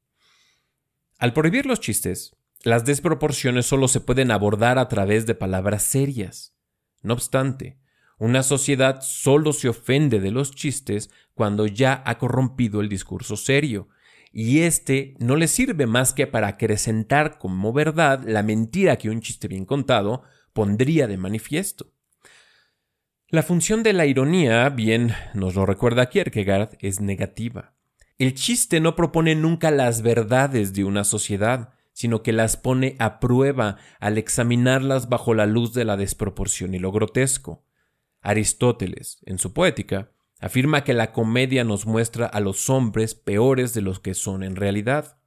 Al 1.19 1.35
prohibir 1.35 1.67
los 1.67 1.79
chistes, 1.79 2.37
las 2.65 2.85
desproporciones 2.85 3.65
solo 3.65 3.87
se 3.87 4.01
pueden 4.01 4.33
abordar 4.33 4.81
a 4.81 4.89
través 4.89 5.25
de 5.25 5.37
palabras 5.37 5.85
serias. 5.85 6.57
No 7.01 7.15
obstante, 7.15 7.79
una 8.19 8.43
sociedad 8.43 9.03
solo 9.03 9.53
se 9.53 9.69
ofende 9.69 10.19
de 10.19 10.33
los 10.33 10.51
chistes 10.51 11.11
cuando 11.33 11.69
ya 11.69 12.03
ha 12.05 12.19
corrompido 12.19 12.81
el 12.81 12.89
discurso 12.89 13.37
serio, 13.37 13.89
y 14.33 14.61
éste 14.61 15.15
no 15.19 15.37
le 15.37 15.49
sirve 15.49 15.87
más 15.87 16.13
que 16.13 16.27
para 16.27 16.49
acrecentar 16.49 17.39
como 17.39 17.73
verdad 17.73 18.23
la 18.25 18.43
mentira 18.43 18.97
que 18.97 19.11
un 19.11 19.21
chiste 19.21 19.49
bien 19.49 19.65
contado 19.65 20.23
pondría 20.53 21.07
de 21.07 21.17
manifiesto. 21.17 21.93
La 23.31 23.43
función 23.43 23.83
de 23.83 23.93
la 23.93 24.07
ironía, 24.07 24.69
bien 24.71 25.13
nos 25.35 25.55
lo 25.55 25.67
recuerda 25.67 26.09
Kierkegaard, 26.09 26.79
es 26.81 27.01
negativa. 27.01 27.75
El 28.17 28.35
chiste 28.35 28.81
no 28.81 28.97
propone 28.97 29.35
nunca 29.35 29.71
las 29.71 30.03
verdades 30.03 30.73
de 30.73 30.85
una 30.85 31.05
sociedad, 31.05 31.75
sino 31.93 32.23
que 32.23 32.33
las 32.33 32.57
pone 32.57 32.97
a 32.99 33.21
prueba 33.21 33.77
al 34.01 34.19
examinarlas 34.19 35.09
bajo 35.09 35.35
la 35.35 35.47
luz 35.47 35.75
de 35.75 35.85
la 35.85 35.97
desproporción 35.97 36.75
y 36.75 36.79
lo 36.79 36.91
grotesco. 36.91 37.65
Aristóteles, 38.21 39.19
en 39.27 39.39
su 39.39 39.53
poética, 39.53 40.11
afirma 40.41 40.85
que 40.85 40.95
la 40.95 41.13
comedia 41.13 41.65
nos 41.65 41.87
muestra 41.87 42.27
a 42.27 42.41
los 42.41 42.71
hombres 42.71 43.15
peores 43.15 43.75
de 43.75 43.83
los 43.83 44.01
que 44.01 44.15
son 44.15 44.43
en 44.43 44.57
realidad. 44.57 45.19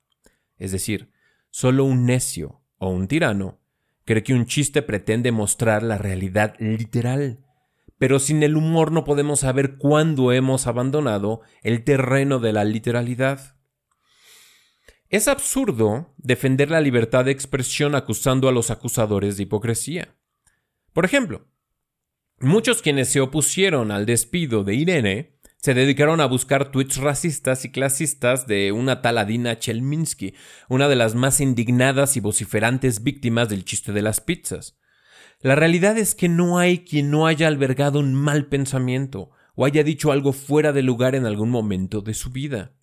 Es 0.57 0.71
decir, 0.71 1.11
solo 1.49 1.83
un 1.83 2.05
necio 2.05 2.61
o 2.77 2.89
un 2.89 3.07
tirano 3.07 3.59
cree 4.05 4.23
que 4.23 4.33
un 4.33 4.45
chiste 4.45 4.81
pretende 4.81 5.31
mostrar 5.31 5.83
la 5.83 5.97
realidad 5.97 6.55
literal, 6.59 7.45
pero 7.97 8.19
sin 8.19 8.41
el 8.43 8.55
humor 8.55 8.91
no 8.91 9.03
podemos 9.03 9.41
saber 9.41 9.77
cuándo 9.77 10.31
hemos 10.31 10.65
abandonado 10.67 11.41
el 11.61 11.83
terreno 11.83 12.39
de 12.39 12.53
la 12.53 12.63
literalidad. 12.63 13.57
Es 15.09 15.27
absurdo 15.27 16.13
defender 16.17 16.71
la 16.71 16.81
libertad 16.81 17.25
de 17.25 17.31
expresión 17.31 17.95
acusando 17.95 18.47
a 18.47 18.51
los 18.51 18.71
acusadores 18.71 19.37
de 19.37 19.43
hipocresía. 19.43 20.15
Por 20.93 21.05
ejemplo, 21.05 21.50
muchos 22.41 22.81
quienes 22.81 23.09
se 23.09 23.21
opusieron 23.21 23.91
al 23.91 24.05
despido 24.05 24.63
de 24.63 24.75
Irene 24.75 25.41
se 25.57 25.75
dedicaron 25.75 26.21
a 26.21 26.25
buscar 26.25 26.71
tweets 26.71 26.97
racistas 26.97 27.65
y 27.65 27.71
clasistas 27.71 28.47
de 28.47 28.71
una 28.71 29.01
tal 29.01 29.19
Adina 29.19 29.59
Chelminsky, 29.59 30.33
una 30.69 30.89
de 30.89 30.95
las 30.95 31.13
más 31.13 31.39
indignadas 31.39 32.17
y 32.17 32.19
vociferantes 32.19 33.03
víctimas 33.03 33.47
del 33.47 33.63
chiste 33.63 33.91
de 33.91 34.01
las 34.01 34.21
pizzas. 34.21 34.79
La 35.39 35.55
realidad 35.55 35.97
es 35.99 36.15
que 36.15 36.29
no 36.29 36.57
hay 36.57 36.79
quien 36.79 37.11
no 37.11 37.27
haya 37.27 37.47
albergado 37.47 37.99
un 37.99 38.15
mal 38.15 38.47
pensamiento 38.47 39.29
o 39.55 39.65
haya 39.65 39.83
dicho 39.83 40.11
algo 40.11 40.33
fuera 40.33 40.73
de 40.73 40.81
lugar 40.81 41.13
en 41.13 41.27
algún 41.27 41.51
momento 41.51 42.01
de 42.01 42.15
su 42.15 42.31
vida. 42.31 42.73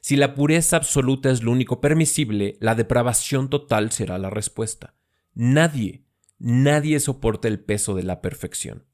Si 0.00 0.16
la 0.16 0.34
pureza 0.34 0.76
absoluta 0.76 1.30
es 1.30 1.42
lo 1.42 1.52
único 1.52 1.80
permisible, 1.80 2.56
la 2.60 2.74
depravación 2.74 3.50
total 3.50 3.92
será 3.92 4.18
la 4.18 4.30
respuesta. 4.30 4.94
Nadie, 5.34 6.04
nadie 6.38 6.98
soporta 7.00 7.48
el 7.48 7.60
peso 7.60 7.94
de 7.94 8.02
la 8.04 8.20
perfección. 8.22 8.84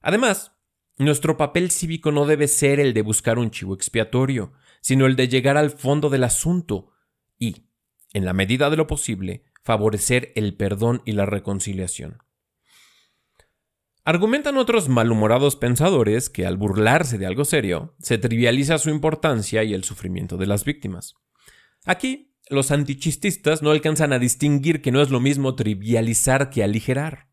Además, 0.00 0.52
nuestro 0.98 1.36
papel 1.36 1.70
cívico 1.70 2.12
no 2.12 2.26
debe 2.26 2.48
ser 2.48 2.80
el 2.80 2.94
de 2.94 3.02
buscar 3.02 3.38
un 3.38 3.50
chivo 3.50 3.74
expiatorio, 3.74 4.52
sino 4.80 5.06
el 5.06 5.16
de 5.16 5.28
llegar 5.28 5.56
al 5.56 5.70
fondo 5.70 6.10
del 6.10 6.24
asunto 6.24 6.92
y, 7.38 7.66
en 8.12 8.24
la 8.24 8.32
medida 8.32 8.70
de 8.70 8.76
lo 8.76 8.86
posible, 8.86 9.44
favorecer 9.62 10.32
el 10.36 10.56
perdón 10.56 11.02
y 11.04 11.12
la 11.12 11.26
reconciliación. 11.26 12.18
Argumentan 14.04 14.56
otros 14.56 14.88
malhumorados 14.88 15.56
pensadores 15.56 16.30
que 16.30 16.46
al 16.46 16.56
burlarse 16.56 17.18
de 17.18 17.26
algo 17.26 17.44
serio, 17.44 17.94
se 17.98 18.18
trivializa 18.18 18.78
su 18.78 18.90
importancia 18.90 19.62
y 19.62 19.74
el 19.74 19.84
sufrimiento 19.84 20.36
de 20.36 20.46
las 20.46 20.64
víctimas. 20.64 21.14
Aquí, 21.84 22.34
los 22.48 22.72
antichististas 22.72 23.62
no 23.62 23.70
alcanzan 23.70 24.12
a 24.12 24.18
distinguir 24.18 24.82
que 24.82 24.90
no 24.90 25.00
es 25.02 25.10
lo 25.10 25.20
mismo 25.20 25.54
trivializar 25.54 26.50
que 26.50 26.64
aligerar. 26.64 27.29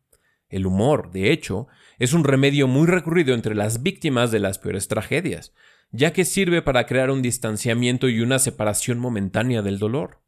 El 0.48 0.66
humor, 0.66 1.10
de 1.10 1.30
hecho, 1.30 1.68
es 1.98 2.12
un 2.12 2.24
remedio 2.24 2.66
muy 2.68 2.86
recurrido 2.86 3.34
entre 3.34 3.54
las 3.54 3.82
víctimas 3.82 4.30
de 4.30 4.38
las 4.38 4.58
peores 4.58 4.88
tragedias, 4.88 5.52
ya 5.90 6.12
que 6.12 6.24
sirve 6.24 6.62
para 6.62 6.86
crear 6.86 7.10
un 7.10 7.22
distanciamiento 7.22 8.08
y 8.08 8.20
una 8.20 8.38
separación 8.38 8.98
momentánea 8.98 9.62
del 9.62 9.78
dolor. 9.78 10.22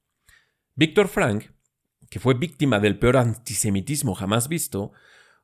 Víctor 0.75 1.09
Frank, 1.09 1.47
que 2.11 2.21
fue 2.21 2.35
víctima 2.35 2.81
del 2.81 2.99
peor 2.99 3.17
antisemitismo 3.17 4.15
jamás 4.15 4.49
visto, 4.49 4.93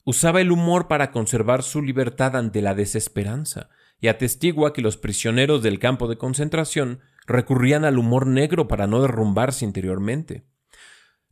usaba 0.04 0.40
el 0.40 0.52
humor 0.52 0.88
para 0.88 1.11
conservar 1.11 1.62
su 1.62 1.83
libertad 1.83 2.37
ante 2.37 2.62
la 2.62 2.75
desesperanza, 2.75 3.71
y 4.00 4.09
atestigua 4.09 4.73
que 4.73 4.83
los 4.83 4.97
prisioneros 4.97 5.62
del 5.62 5.78
campo 5.78 6.06
de 6.06 6.18
concentración 6.18 7.00
recurrían 7.26 7.85
al 7.85 7.99
humor 7.99 8.26
negro 8.26 8.68
para 8.68 8.87
no 8.87 9.00
derrumbarse 9.00 9.64
interiormente. 9.64 10.45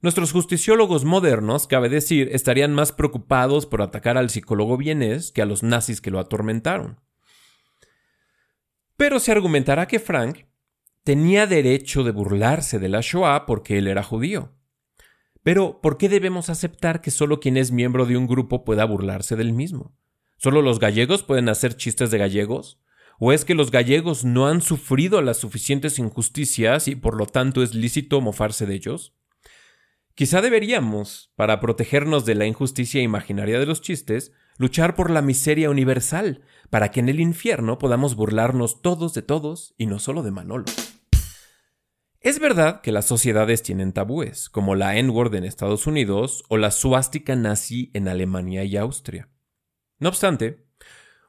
Nuestros 0.04 0.32
justiciólogos 0.32 1.06
modernos, 1.06 1.66
cabe 1.66 1.88
decir, 1.88 2.28
estarían 2.30 2.74
más 2.74 2.92
preocupados 2.92 3.64
por 3.64 3.80
atacar 3.80 4.18
al 4.18 4.28
psicólogo 4.28 4.76
vienés 4.76 5.32
que 5.32 5.40
a 5.40 5.46
los 5.46 5.62
nazis 5.62 6.02
que 6.02 6.10
lo 6.10 6.18
atormentaron. 6.18 7.00
Pero 8.98 9.18
se 9.18 9.32
argumentará 9.32 9.88
que 9.88 10.00
Frank 10.00 10.40
tenía 11.04 11.46
derecho 11.46 12.04
de 12.04 12.10
burlarse 12.10 12.78
de 12.78 12.90
la 12.90 13.00
Shoah 13.00 13.46
porque 13.46 13.78
él 13.78 13.86
era 13.86 14.02
judío. 14.02 14.52
Pero, 15.42 15.80
¿por 15.80 15.96
qué 15.96 16.10
debemos 16.10 16.50
aceptar 16.50 17.00
que 17.00 17.10
solo 17.10 17.40
quien 17.40 17.56
es 17.56 17.72
miembro 17.72 18.04
de 18.04 18.18
un 18.18 18.26
grupo 18.26 18.62
pueda 18.62 18.84
burlarse 18.84 19.36
del 19.36 19.54
mismo? 19.54 19.96
¿Solo 20.36 20.60
los 20.60 20.80
gallegos 20.80 21.22
pueden 21.22 21.48
hacer 21.48 21.78
chistes 21.78 22.10
de 22.10 22.18
gallegos? 22.18 22.78
¿O 23.18 23.32
es 23.32 23.46
que 23.46 23.54
los 23.54 23.70
gallegos 23.70 24.22
no 24.22 24.48
han 24.48 24.60
sufrido 24.60 25.22
las 25.22 25.38
suficientes 25.38 25.98
injusticias 25.98 26.88
y 26.88 26.94
por 26.94 27.16
lo 27.16 27.24
tanto 27.24 27.62
es 27.62 27.72
lícito 27.72 28.20
mofarse 28.20 28.66
de 28.66 28.74
ellos? 28.74 29.14
Quizá 30.14 30.40
deberíamos, 30.40 31.32
para 31.34 31.58
protegernos 31.58 32.24
de 32.24 32.36
la 32.36 32.46
injusticia 32.46 33.02
imaginaria 33.02 33.58
de 33.58 33.66
los 33.66 33.80
chistes, 33.80 34.30
luchar 34.58 34.94
por 34.94 35.10
la 35.10 35.22
miseria 35.22 35.70
universal, 35.70 36.42
para 36.70 36.92
que 36.92 37.00
en 37.00 37.08
el 37.08 37.18
infierno 37.18 37.78
podamos 37.78 38.14
burlarnos 38.14 38.80
todos 38.80 39.12
de 39.14 39.22
todos 39.22 39.74
y 39.76 39.86
no 39.86 39.98
solo 39.98 40.22
de 40.22 40.30
Manolo. 40.30 40.66
Es 42.20 42.38
verdad 42.38 42.80
que 42.80 42.92
las 42.92 43.06
sociedades 43.06 43.64
tienen 43.64 43.92
tabúes, 43.92 44.48
como 44.48 44.76
la 44.76 44.96
N-word 44.96 45.34
en 45.34 45.44
Estados 45.44 45.86
Unidos 45.88 46.44
o 46.48 46.58
la 46.58 46.70
suástica 46.70 47.34
nazi 47.34 47.90
en 47.92 48.06
Alemania 48.06 48.62
y 48.62 48.76
Austria. 48.76 49.28
No 49.98 50.10
obstante, 50.10 50.68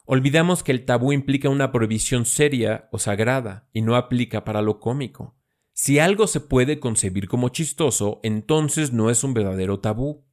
olvidamos 0.06 0.62
que 0.62 0.72
el 0.72 0.86
tabú 0.86 1.12
implica 1.12 1.50
una 1.50 1.72
prohibición 1.72 2.26
seria 2.26 2.88
o 2.92 3.00
sagrada 3.00 3.68
y 3.74 3.82
no 3.82 3.96
aplica 3.96 4.46
para 4.46 4.62
lo 4.62 4.80
cómico. 4.80 5.35
Si 5.78 6.00
algo 6.00 6.26
se 6.28 6.40
puede 6.40 6.80
concebir 6.80 7.28
como 7.28 7.50
chistoso, 7.50 8.22
entonces 8.24 8.94
no 8.94 9.10
es 9.10 9.26
un 9.26 9.34
verdadero 9.34 9.82
tabú. 9.82 10.24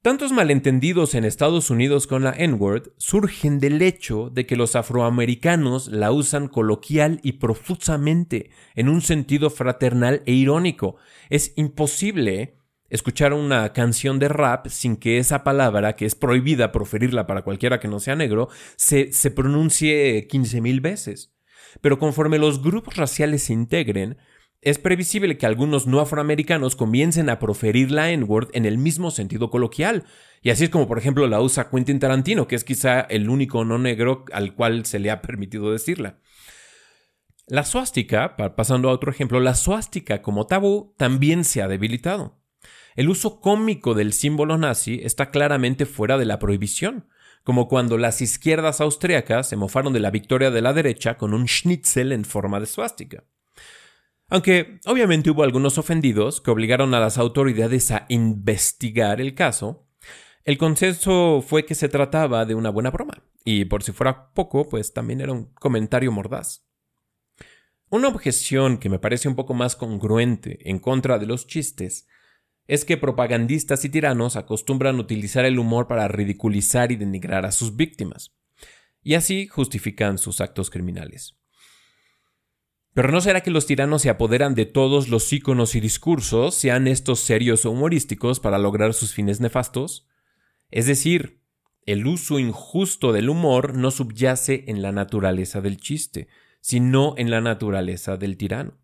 Tantos 0.00 0.32
malentendidos 0.32 1.14
en 1.14 1.26
Estados 1.26 1.68
Unidos 1.68 2.06
con 2.06 2.24
la 2.24 2.32
N-word 2.32 2.92
surgen 2.96 3.60
del 3.60 3.82
hecho 3.82 4.30
de 4.30 4.46
que 4.46 4.56
los 4.56 4.74
afroamericanos 4.74 5.88
la 5.88 6.12
usan 6.12 6.48
coloquial 6.48 7.20
y 7.22 7.32
profusamente, 7.32 8.48
en 8.74 8.88
un 8.88 9.02
sentido 9.02 9.50
fraternal 9.50 10.22
e 10.24 10.32
irónico. 10.32 10.96
Es 11.28 11.52
imposible 11.56 12.56
escuchar 12.88 13.34
una 13.34 13.74
canción 13.74 14.18
de 14.18 14.28
rap 14.28 14.68
sin 14.68 14.96
que 14.96 15.18
esa 15.18 15.44
palabra, 15.44 15.94
que 15.94 16.06
es 16.06 16.14
prohibida 16.14 16.72
proferirla 16.72 17.26
para 17.26 17.42
cualquiera 17.42 17.80
que 17.80 17.88
no 17.88 18.00
sea 18.00 18.16
negro, 18.16 18.48
se, 18.76 19.12
se 19.12 19.30
pronuncie 19.30 20.26
15.000 20.26 20.80
veces. 20.80 21.35
Pero 21.80 21.98
conforme 21.98 22.38
los 22.38 22.62
grupos 22.62 22.96
raciales 22.96 23.44
se 23.44 23.52
integren, 23.52 24.18
es 24.62 24.78
previsible 24.78 25.38
que 25.38 25.46
algunos 25.46 25.86
no 25.86 26.00
afroamericanos 26.00 26.76
comiencen 26.76 27.30
a 27.30 27.38
proferir 27.38 27.90
la 27.90 28.10
N-word 28.10 28.48
en 28.52 28.66
el 28.66 28.78
mismo 28.78 29.10
sentido 29.10 29.50
coloquial. 29.50 30.04
Y 30.42 30.50
así 30.50 30.64
es 30.64 30.70
como, 30.70 30.88
por 30.88 30.98
ejemplo, 30.98 31.26
la 31.26 31.40
usa 31.40 31.70
Quentin 31.70 32.00
Tarantino, 32.00 32.48
que 32.48 32.56
es 32.56 32.64
quizá 32.64 33.00
el 33.00 33.28
único 33.28 33.64
no 33.64 33.78
negro 33.78 34.24
al 34.32 34.54
cual 34.54 34.84
se 34.86 34.98
le 34.98 35.10
ha 35.10 35.22
permitido 35.22 35.70
decirla. 35.70 36.18
La 37.46 37.64
suástica, 37.64 38.36
pasando 38.56 38.90
a 38.90 38.92
otro 38.92 39.10
ejemplo, 39.10 39.38
la 39.38 39.54
suástica 39.54 40.20
como 40.20 40.46
tabú 40.46 40.94
también 40.96 41.44
se 41.44 41.62
ha 41.62 41.68
debilitado. 41.68 42.40
El 42.96 43.08
uso 43.08 43.40
cómico 43.40 43.94
del 43.94 44.12
símbolo 44.12 44.58
nazi 44.58 45.00
está 45.04 45.30
claramente 45.30 45.86
fuera 45.86 46.18
de 46.18 46.24
la 46.24 46.40
prohibición, 46.40 47.06
como 47.46 47.68
cuando 47.68 47.96
las 47.96 48.22
izquierdas 48.22 48.80
austriacas 48.80 49.48
se 49.48 49.54
mofaron 49.54 49.92
de 49.92 50.00
la 50.00 50.10
victoria 50.10 50.50
de 50.50 50.60
la 50.60 50.72
derecha 50.72 51.16
con 51.16 51.32
un 51.32 51.46
schnitzel 51.46 52.10
en 52.10 52.24
forma 52.24 52.58
de 52.58 52.66
suástica. 52.66 53.22
Aunque 54.28 54.80
obviamente 54.84 55.30
hubo 55.30 55.44
algunos 55.44 55.78
ofendidos 55.78 56.40
que 56.40 56.50
obligaron 56.50 56.92
a 56.92 56.98
las 56.98 57.18
autoridades 57.18 57.92
a 57.92 58.04
investigar 58.08 59.20
el 59.20 59.36
caso, 59.36 59.86
el 60.42 60.58
consenso 60.58 61.40
fue 61.40 61.64
que 61.64 61.76
se 61.76 61.88
trataba 61.88 62.46
de 62.46 62.56
una 62.56 62.70
buena 62.70 62.90
broma, 62.90 63.22
y 63.44 63.66
por 63.66 63.84
si 63.84 63.92
fuera 63.92 64.32
poco, 64.32 64.68
pues 64.68 64.92
también 64.92 65.20
era 65.20 65.30
un 65.30 65.44
comentario 65.54 66.10
mordaz. 66.10 66.66
Una 67.90 68.08
objeción 68.08 68.78
que 68.78 68.88
me 68.88 68.98
parece 68.98 69.28
un 69.28 69.36
poco 69.36 69.54
más 69.54 69.76
congruente 69.76 70.68
en 70.68 70.80
contra 70.80 71.20
de 71.20 71.26
los 71.26 71.46
chistes 71.46 72.08
es 72.68 72.84
que 72.84 72.96
propagandistas 72.96 73.84
y 73.84 73.88
tiranos 73.88 74.36
acostumbran 74.36 74.98
utilizar 74.98 75.44
el 75.44 75.58
humor 75.58 75.86
para 75.86 76.08
ridiculizar 76.08 76.92
y 76.92 76.96
denigrar 76.96 77.46
a 77.46 77.52
sus 77.52 77.76
víctimas, 77.76 78.34
y 79.02 79.14
así 79.14 79.46
justifican 79.46 80.18
sus 80.18 80.40
actos 80.40 80.70
criminales. 80.70 81.36
Pero 82.92 83.10
¿no 83.12 83.20
será 83.20 83.42
que 83.42 83.50
los 83.50 83.66
tiranos 83.66 84.02
se 84.02 84.08
apoderan 84.08 84.54
de 84.54 84.64
todos 84.64 85.08
los 85.08 85.30
íconos 85.30 85.74
y 85.74 85.80
discursos, 85.80 86.54
sean 86.54 86.88
estos 86.88 87.20
serios 87.20 87.66
o 87.66 87.70
humorísticos, 87.70 88.40
para 88.40 88.58
lograr 88.58 88.94
sus 88.94 89.12
fines 89.12 89.38
nefastos? 89.38 90.08
Es 90.70 90.86
decir, 90.86 91.42
el 91.84 92.06
uso 92.06 92.38
injusto 92.38 93.12
del 93.12 93.28
humor 93.28 93.74
no 93.76 93.90
subyace 93.90 94.64
en 94.66 94.80
la 94.80 94.92
naturaleza 94.92 95.60
del 95.60 95.76
chiste, 95.76 96.28
sino 96.60 97.14
en 97.18 97.30
la 97.30 97.40
naturaleza 97.40 98.16
del 98.16 98.36
tirano. 98.36 98.78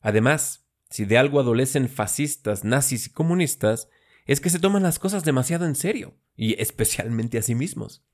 Además, 0.00 0.63
si 0.94 1.06
de 1.06 1.18
algo 1.18 1.40
adolecen 1.40 1.88
fascistas, 1.88 2.62
nazis 2.62 3.08
y 3.08 3.10
comunistas, 3.10 3.88
es 4.26 4.40
que 4.40 4.48
se 4.48 4.60
toman 4.60 4.84
las 4.84 5.00
cosas 5.00 5.24
demasiado 5.24 5.66
en 5.66 5.74
serio, 5.74 6.14
y 6.36 6.54
especialmente 6.62 7.36
a 7.36 7.42
sí 7.42 7.56
mismos. 7.56 8.06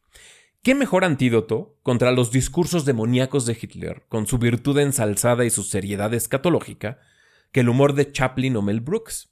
¿Qué 0.62 0.74
mejor 0.74 1.04
antídoto 1.04 1.78
contra 1.82 2.10
los 2.10 2.30
discursos 2.30 2.86
demoníacos 2.86 3.44
de 3.44 3.58
Hitler, 3.60 4.06
con 4.08 4.26
su 4.26 4.38
virtud 4.38 4.78
ensalzada 4.78 5.44
y 5.44 5.50
su 5.50 5.62
seriedad 5.62 6.14
escatológica, 6.14 7.00
que 7.52 7.60
el 7.60 7.68
humor 7.68 7.92
de 7.92 8.10
Chaplin 8.12 8.56
o 8.56 8.62
Mel 8.62 8.80
Brooks? 8.80 9.30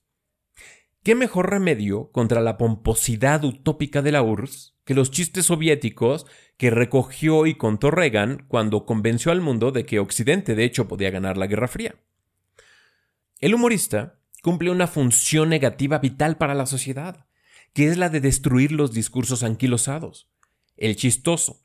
¿Qué 1.02 1.14
mejor 1.14 1.48
remedio 1.48 2.10
contra 2.12 2.42
la 2.42 2.58
pomposidad 2.58 3.42
utópica 3.44 4.02
de 4.02 4.12
la 4.12 4.20
URSS 4.20 4.76
que 4.84 4.92
los 4.92 5.10
chistes 5.10 5.46
soviéticos 5.46 6.26
que 6.58 6.68
recogió 6.68 7.46
y 7.46 7.54
contó 7.54 7.90
Reagan 7.90 8.44
cuando 8.46 8.84
convenció 8.84 9.32
al 9.32 9.40
mundo 9.40 9.72
de 9.72 9.86
que 9.86 10.00
Occidente 10.00 10.54
de 10.54 10.64
hecho 10.64 10.86
podía 10.86 11.08
ganar 11.08 11.38
la 11.38 11.46
Guerra 11.46 11.68
Fría? 11.68 11.94
El 13.38 13.54
humorista 13.54 14.18
cumple 14.42 14.70
una 14.70 14.86
función 14.86 15.48
negativa 15.48 15.98
vital 15.98 16.36
para 16.36 16.54
la 16.54 16.66
sociedad, 16.66 17.26
que 17.72 17.88
es 17.88 17.96
la 17.96 18.08
de 18.08 18.20
destruir 18.20 18.72
los 18.72 18.92
discursos 18.92 19.42
anquilosados 19.42 20.28
el 20.78 20.96
chistoso. 20.96 21.64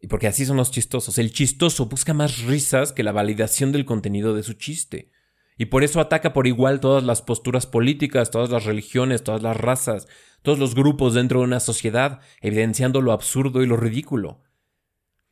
Y 0.00 0.06
porque 0.06 0.26
así 0.26 0.46
son 0.46 0.56
los 0.56 0.70
chistosos. 0.70 1.18
El 1.18 1.32
chistoso 1.32 1.86
busca 1.86 2.14
más 2.14 2.42
risas 2.42 2.92
que 2.92 3.02
la 3.02 3.12
validación 3.12 3.72
del 3.72 3.84
contenido 3.84 4.34
de 4.34 4.42
su 4.42 4.54
chiste. 4.54 5.10
Y 5.56 5.66
por 5.66 5.82
eso 5.82 6.00
ataca 6.00 6.32
por 6.32 6.46
igual 6.46 6.80
todas 6.80 7.02
las 7.02 7.20
posturas 7.20 7.66
políticas, 7.66 8.30
todas 8.30 8.50
las 8.50 8.64
religiones, 8.64 9.24
todas 9.24 9.42
las 9.42 9.56
razas, 9.56 10.06
todos 10.42 10.58
los 10.58 10.74
grupos 10.74 11.14
dentro 11.14 11.40
de 11.40 11.46
una 11.46 11.60
sociedad, 11.60 12.20
evidenciando 12.40 13.00
lo 13.02 13.12
absurdo 13.12 13.62
y 13.62 13.66
lo 13.66 13.76
ridículo. 13.76 14.40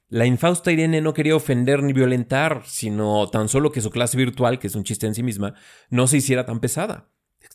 La 0.08 0.24
infausta 0.24 0.70
Irene 0.70 1.00
no 1.00 1.14
quería 1.14 1.34
ofender 1.34 1.82
ni 1.82 1.92
violentar, 1.92 2.62
sino 2.64 3.28
tan 3.28 3.48
solo 3.48 3.72
que 3.72 3.80
su 3.80 3.90
clase 3.90 4.16
virtual, 4.16 4.58
que 4.58 4.68
es 4.68 4.76
un 4.76 4.84
chiste 4.84 5.06
en 5.06 5.14
sí 5.14 5.22
misma, 5.22 5.54
no 5.90 6.06
se 6.06 6.18
hiciera 6.18 6.46
tan 6.46 6.60
pesada. 6.60 7.10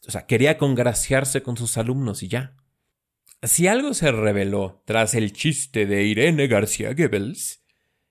O 0.08 0.12
sea, 0.12 0.26
quería 0.26 0.58
congraciarse 0.58 1.44
con 1.44 1.56
sus 1.56 1.78
alumnos 1.78 2.24
y 2.24 2.28
ya. 2.28 2.58
Si 3.42 3.68
algo 3.68 3.94
se 3.94 4.12
reveló 4.12 4.84
tras 4.86 5.16
el 5.16 5.32
chiste 5.32 5.86
de 5.86 6.04
Irene 6.04 6.48
García 6.48 6.94
Goebbels, 6.94 7.64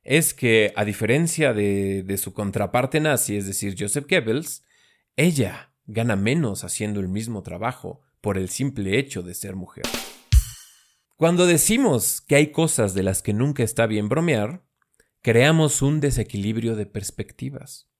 es 0.02 0.32
que, 0.32 0.72
a 0.74 0.84
diferencia 0.84 1.52
de, 1.52 2.02
de, 2.02 2.16
su 2.16 2.32
contraparte 2.32 3.00
nazi, 3.00 3.36
es 3.36 3.46
decir, 3.46 3.76
Joseph 3.78 4.06
Goebbels, 4.08 4.64
ella 5.16 5.74
gana 5.84 6.16
menos 6.16 6.64
haciendo 6.64 7.00
el 7.00 7.08
mismo 7.08 7.42
trabajo 7.42 8.00
por 8.20 8.38
el 8.38 8.48
simple 8.48 8.98
hecho 8.98 9.22
de 9.22 9.34
ser 9.34 9.54
mujer. 9.54 9.84
Cuando 11.20 11.46
decimos 11.46 12.22
que 12.22 12.34
hay 12.34 12.50
cosas 12.50 12.94
de 12.94 13.02
las 13.02 13.20
que 13.20 13.34
nunca 13.34 13.62
está 13.62 13.86
bien 13.86 14.08
bromear, 14.08 14.64
creamos 15.20 15.82
un 15.82 16.00
desequilibrio 16.00 16.76
de 16.76 16.86
perspectivas. 16.86 17.90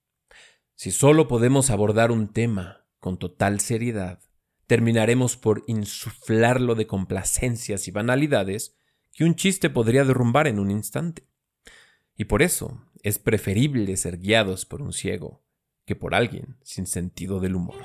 Si 0.73 0.89
solo 0.89 1.27
podemos 1.27 1.69
abordar 1.69 2.09
un 2.11 2.33
tema 2.33 2.87
con 2.99 3.19
total 3.19 3.59
seriedad, 3.59 4.21
terminaremos 4.65 5.37
por 5.37 5.63
insuflarlo 5.67 6.73
de 6.73 6.87
complacencias 6.87 7.87
y 7.87 7.91
banalidades 7.91 8.75
que 9.11 9.23
un 9.23 9.35
chiste 9.35 9.69
podría 9.69 10.03
derrumbar 10.03 10.47
en 10.47 10.57
un 10.57 10.71
instante. 10.71 11.27
Y 12.17 12.25
por 12.25 12.41
eso 12.41 12.87
es 13.03 13.19
preferible 13.19 13.97
ser 13.97 14.17
guiados 14.17 14.65
por 14.65 14.81
un 14.81 14.93
ciego 14.93 15.43
que 15.85 15.95
por 15.95 16.15
alguien 16.15 16.57
sin 16.63 16.87
sentido 16.87 17.39
del 17.39 17.53
humor. 17.53 17.75